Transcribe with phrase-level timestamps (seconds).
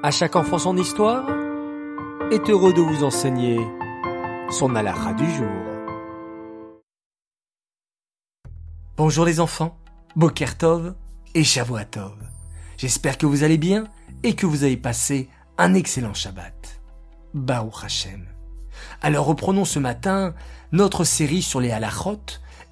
[0.00, 1.28] À chaque enfant son histoire
[2.30, 3.58] est heureux de vous enseigner
[4.48, 5.48] son halakha du jour.
[8.96, 9.76] Bonjour les enfants,
[10.14, 10.94] Bokertov
[11.34, 12.14] et Shavuatov.
[12.76, 13.88] J'espère que vous allez bien
[14.22, 16.80] et que vous avez passé un excellent Shabbat.
[17.34, 18.24] Baruch Hashem.
[19.02, 20.32] Alors reprenons ce matin
[20.70, 22.20] notre série sur les halachot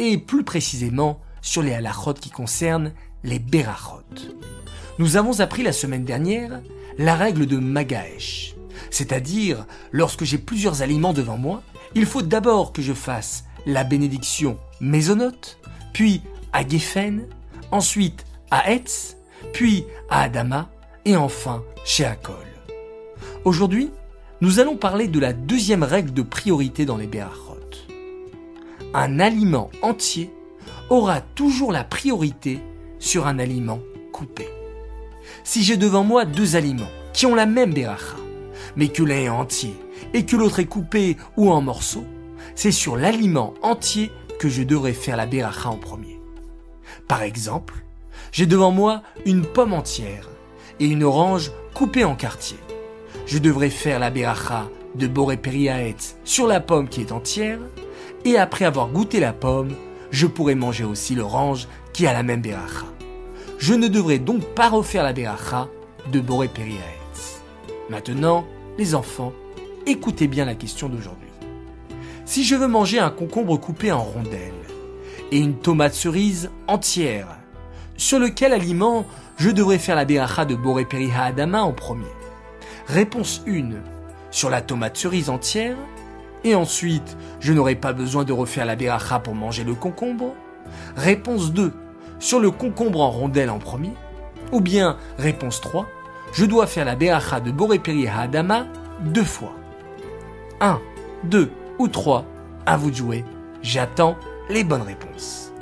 [0.00, 2.92] et plus précisément sur les halachot qui concernent
[3.22, 4.02] les berachot.
[4.98, 6.60] Nous avons appris la semaine dernière
[6.98, 8.54] la règle de Magaesh.
[8.90, 11.62] C'est-à-dire, lorsque j'ai plusieurs aliments devant moi,
[11.94, 15.58] il faut d'abord que je fasse la bénédiction mésonote,
[15.92, 17.26] puis à Geffen,
[17.70, 19.16] ensuite à Etz,
[19.52, 20.70] puis à Adama,
[21.04, 22.36] et enfin chez Akol.
[23.44, 23.90] Aujourd'hui,
[24.40, 27.52] nous allons parler de la deuxième règle de priorité dans les Berachot.
[28.94, 30.30] Un aliment entier
[30.90, 32.60] aura toujours la priorité
[32.98, 33.80] sur un aliment
[34.12, 34.48] coupé.
[35.44, 38.16] Si j'ai devant moi deux aliments qui ont la même beracha,
[38.76, 39.74] mais que l'un est entier
[40.14, 42.06] et que l'autre est coupé ou en morceaux,
[42.54, 46.20] c'est sur l'aliment entier que je devrais faire la beracha en premier.
[47.08, 47.84] Par exemple,
[48.32, 50.28] j'ai devant moi une pomme entière
[50.80, 52.58] et une orange coupée en quartiers.
[53.26, 57.58] Je devrais faire la beracha de Boré Periaet sur la pomme qui est entière,
[58.24, 59.74] et après avoir goûté la pomme,
[60.10, 62.86] je pourrais manger aussi l'orange qui a la même beracha.
[63.62, 65.68] Je ne devrais donc pas refaire la beracha
[66.10, 66.80] de Boré Periaet.
[67.90, 68.44] Maintenant,
[68.76, 69.32] les enfants,
[69.86, 71.28] écoutez bien la question d'aujourd'hui.
[72.24, 74.50] Si je veux manger un concombre coupé en rondelles
[75.30, 77.28] et une tomate cerise entière,
[77.96, 80.84] sur lequel aliment je devrais faire la beracha de Boré
[81.16, 82.10] Adama en premier
[82.88, 83.74] Réponse 1.
[84.32, 85.76] Sur la tomate cerise entière
[86.42, 90.34] et ensuite, je n'aurai pas besoin de refaire la beracha pour manger le concombre
[90.96, 91.72] Réponse 2.
[92.22, 93.90] Sur le concombre en rondelles en premier
[94.52, 95.88] Ou bien, réponse 3,
[96.32, 98.66] je dois faire la beracha de Boréperi Adama
[99.00, 99.52] deux fois.
[100.60, 100.78] 1,
[101.24, 102.24] 2 ou 3,
[102.64, 103.24] à vous de jouer.
[103.60, 104.14] J'attends
[104.48, 105.52] les bonnes réponses.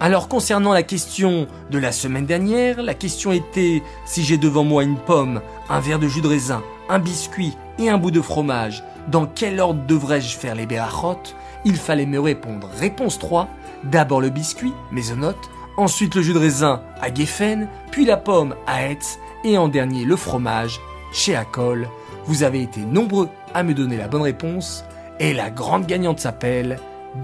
[0.00, 4.84] Alors concernant la question de la semaine dernière, la question était si j'ai devant moi
[4.84, 8.82] une pomme, un verre de jus de raisin, un biscuit et un bout de fromage,
[9.08, 11.20] dans quel ordre devrais-je faire les berachot
[11.66, 12.70] Il fallait me répondre.
[12.78, 13.50] Réponse 3,
[13.84, 18.88] d'abord le biscuit, mésonote, ensuite le jus de raisin à Geffen, puis la pomme à
[18.88, 20.80] Hetz, et en dernier le fromage
[21.12, 21.88] chez Acol.
[22.24, 24.84] Vous avez été nombreux à me donner la bonne réponse,
[25.20, 26.78] et la grande gagnante s'appelle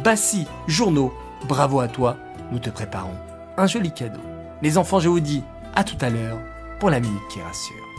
[0.04, 1.12] Bassi Journaux.
[1.48, 2.16] Bravo à toi,
[2.50, 3.16] nous te préparons
[3.56, 4.20] un joli cadeau.
[4.62, 5.42] Les enfants, je vous dis
[5.74, 6.38] à tout à l'heure
[6.78, 7.91] pour la minute qui rassure.